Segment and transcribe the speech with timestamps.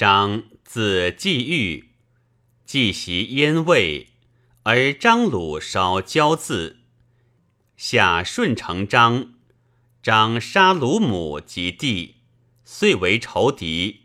[0.00, 1.90] 张字季玉，
[2.64, 4.06] 既袭燕魏，
[4.62, 6.78] 而张鲁少交字，
[7.76, 9.34] 下顺承张。
[10.02, 12.14] 张杀鲁母及弟，
[12.64, 14.04] 遂为仇敌。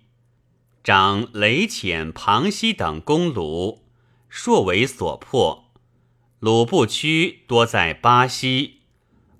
[0.83, 3.85] 张雷遣庞熙等攻鲁，
[4.27, 5.71] 硕为所破。
[6.39, 8.81] 鲁不屈，多在巴西，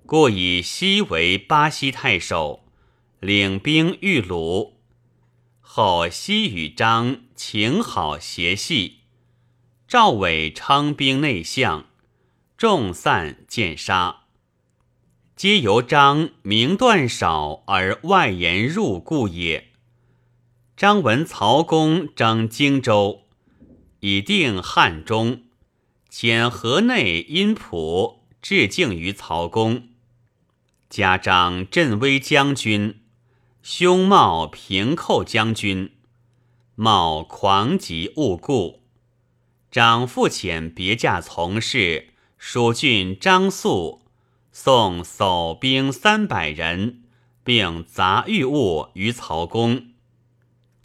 [0.06, 2.64] 故以西为巴西太守，
[3.20, 4.75] 领兵御鲁。
[5.78, 9.00] 后西与张情好协系，
[9.86, 11.84] 赵伟称兵内相，
[12.56, 14.22] 众散见杀。
[15.36, 19.66] 皆由张名断少而外言入故也。
[20.78, 23.24] 张闻曹公征荆州，
[24.00, 25.42] 以定汉中，
[26.10, 29.88] 遣河内阴仆致敬于曹公。
[30.88, 33.02] 加张镇威将军，
[33.68, 35.90] 兄茂平寇将军。
[36.76, 38.84] 茂狂疾误故，
[39.72, 44.02] 长父遣别驾从事，蜀郡张肃。
[44.52, 47.02] 送守兵三百人，
[47.42, 49.88] 并杂御物于曹公。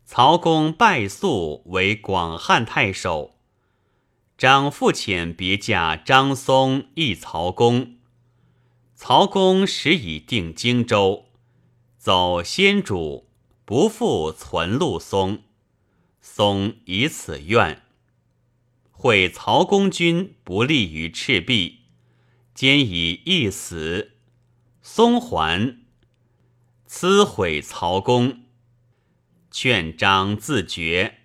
[0.03, 3.35] 曹公拜肃为广汉太守。
[4.39, 7.97] 张父遣别驾张松诣曹公。
[8.95, 11.27] 曹公时已定荆州，
[12.03, 13.29] 走先主，
[13.63, 15.43] 不复存陆松。
[16.19, 17.83] 松以此怨，
[18.89, 21.81] 会曹公军不利于赤壁。
[22.55, 24.13] 兼以一死，
[24.81, 25.77] 松还，
[26.87, 28.45] 辞毁曹公，
[29.51, 31.19] 劝张自绝。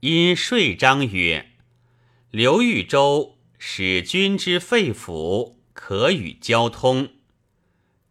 [0.00, 1.52] 因说张曰
[2.32, 7.10] ：“刘豫州使君之肺腑，可与交通。”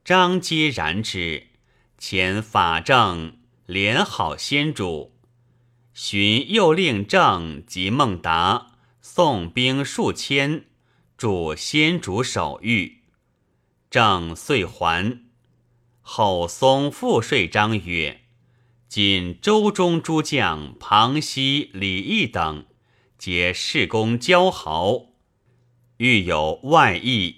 [0.05, 1.47] 张皆然之。
[2.07, 5.15] 遣法正连好先主，
[5.91, 10.65] 寻又令郑及孟达送兵数千。
[11.17, 12.99] 助先主守御，
[13.89, 15.23] 正遂还。
[16.01, 18.21] 后松复说张曰
[18.87, 22.65] ：“今周中诸将庞熙、李毅等，
[23.17, 25.07] 皆事功骄豪，
[25.97, 27.37] 欲有外意，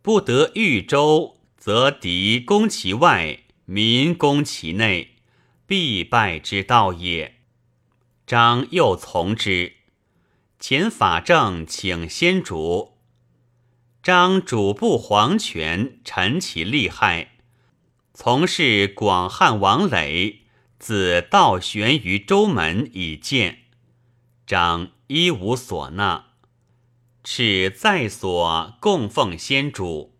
[0.00, 3.40] 不得豫州，则敌攻其外，
[3.70, 5.16] 民攻其内，
[5.66, 7.34] 必败之道也。”
[8.26, 9.74] 张又从之。
[10.58, 12.96] 遣法正请先主。
[14.02, 17.32] 张主簿黄权陈其利害，
[18.14, 20.44] 从事广汉王累，
[20.78, 23.64] 自道悬于州门以见。
[24.46, 26.28] 张一无所纳，
[27.22, 30.16] 敕在所供奉先主。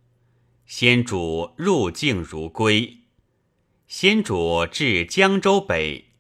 [0.66, 2.97] 先主入境如归。
[3.88, 6.10] 先主至江州北，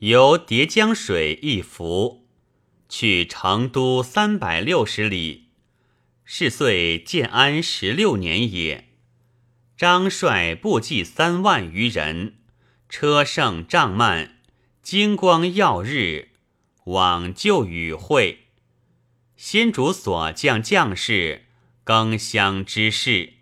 [0.00, 2.26] 由叠江水一浮，
[2.88, 5.50] 去成都三百六十里。
[6.24, 8.88] 是岁建安十六年也。
[9.76, 12.38] 张率部骑三万余人，
[12.88, 14.40] 车胜帐慢，
[14.82, 16.30] 金光耀日，
[16.86, 18.48] 往就与会。
[19.36, 21.46] 先主所将将士，
[21.84, 23.34] 更相之事，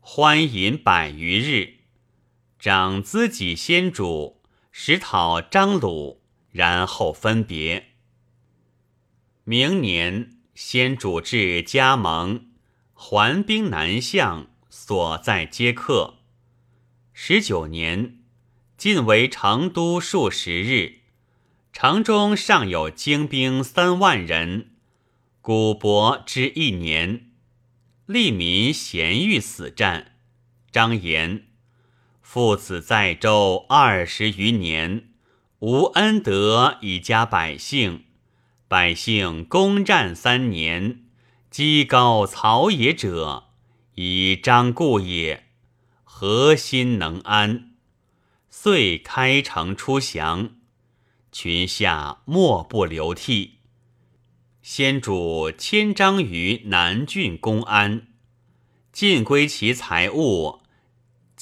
[0.00, 1.79] 欢饮百余日。
[2.60, 6.20] 长资己先主，使讨张鲁，
[6.52, 7.88] 然后分别。
[9.42, 10.36] 明年。
[10.52, 12.50] 先主至加盟，
[12.92, 16.18] 还兵南向，所在皆克。
[17.14, 18.18] 十九年，
[18.76, 20.98] 晋为成都数十日，
[21.72, 24.72] 城中尚有精兵三万人。
[25.40, 27.30] 古伯之一年，
[28.04, 30.18] 利民咸欲死战。
[30.70, 31.46] 张言：
[32.32, 35.08] 父子在周二十余年，
[35.58, 38.04] 无恩德以家百姓。
[38.68, 41.06] 百姓攻战三年，
[41.50, 43.46] 积高草野者，
[43.96, 45.46] 以张故也。
[46.04, 47.72] 何心能安？
[48.48, 50.50] 遂开城出降，
[51.32, 53.58] 群下莫不流涕。
[54.62, 58.06] 先主迁张于南郡公安，
[58.92, 60.60] 尽归其财物，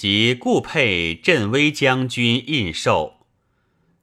[0.01, 3.19] 即故配镇威将军印绶。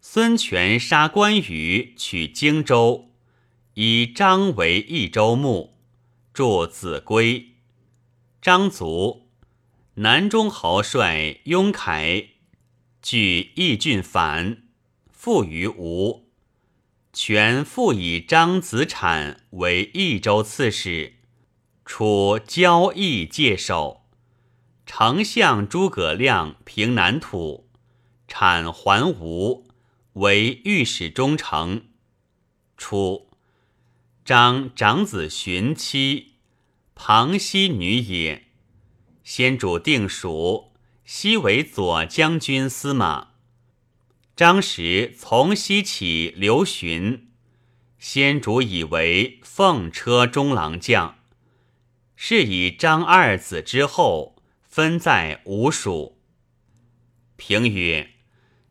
[0.02, 3.12] 孙权杀关羽，取荆州。
[3.76, 5.78] 以张为益州牧，
[6.34, 7.52] 助子规。
[8.42, 9.30] 张卒，
[9.94, 12.26] 南中豪帅雍凯
[13.02, 14.64] 据益郡反，
[15.14, 16.28] 复于吴。
[17.14, 21.14] 权复以张子产为益州刺史，
[21.86, 24.02] 处交易界守。
[24.86, 27.68] 丞相诸葛亮平南土，
[28.28, 29.68] 产还吴，
[30.14, 31.82] 为御史中丞。
[32.78, 33.28] 初，
[34.24, 36.34] 张长子寻妻，
[36.94, 38.44] 庞熙女也。
[39.24, 40.72] 先主定蜀，
[41.04, 43.30] 西为左将军司马。
[44.36, 47.32] 张时从西起，刘询。
[47.98, 51.18] 先主以为奉车中郎将，
[52.16, 54.35] 是以张二子之后
[54.76, 56.18] 分在吴蜀。
[57.38, 58.10] 评曰：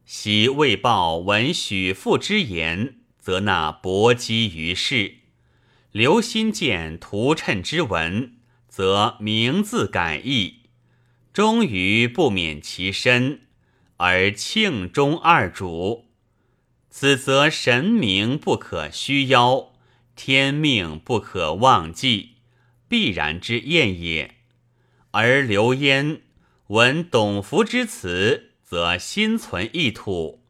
[0.04, 5.20] 昔未报闻许父之言，则纳薄讥于世；
[5.92, 8.34] 留心见图谶之文，
[8.68, 10.64] 则名字改易，
[11.32, 13.46] 终于不免其身，
[13.96, 16.10] 而庆中二主。
[16.90, 19.72] 此则神明不可虚邀，
[20.14, 22.32] 天命不可忘记，
[22.88, 24.34] 必然之验也。
[25.16, 26.22] 而刘焉
[26.66, 30.40] 闻董福之词，则心存意土；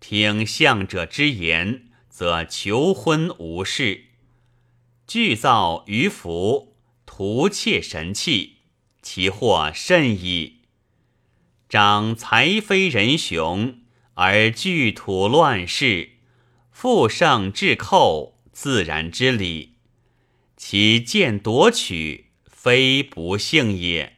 [0.00, 4.08] 听相者之言，则求婚无事。
[5.06, 6.76] 具造于福，
[7.06, 8.58] 图窃神器，
[9.00, 10.58] 其祸甚矣。
[11.70, 13.78] 长才非人雄。
[14.12, 16.10] 而聚土乱世，
[16.70, 19.76] 复胜至寇，自然之理。
[20.54, 22.31] 其见夺取，
[22.62, 24.11] 非不幸也。